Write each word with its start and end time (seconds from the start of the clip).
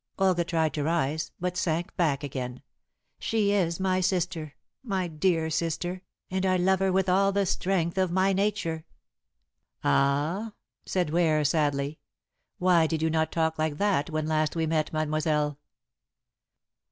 Olga 0.17 0.43
tried 0.43 0.73
to 0.73 0.83
rise, 0.83 1.31
but 1.39 1.55
sank 1.55 1.95
back 1.95 2.23
again. 2.23 2.63
"She 3.19 3.51
is 3.51 3.79
my 3.79 3.99
sister, 4.01 4.55
my 4.81 5.07
dear 5.07 5.51
sister, 5.51 6.01
and 6.31 6.43
I 6.43 6.57
love 6.57 6.79
her 6.79 6.91
with 6.91 7.07
all 7.07 7.31
the 7.31 7.45
strength 7.45 7.99
of 7.99 8.09
my 8.11 8.33
nature." 8.33 8.83
"Ah," 9.83 10.53
said 10.87 11.11
Ware 11.11 11.45
sadly, 11.45 11.99
"why 12.57 12.87
did 12.87 13.03
you 13.03 13.11
not 13.11 13.31
talk 13.31 13.59
like 13.59 13.77
that 13.77 14.09
when 14.09 14.25
last 14.25 14.55
we 14.55 14.65
met, 14.65 14.91
mademoiselle?" 14.91 15.59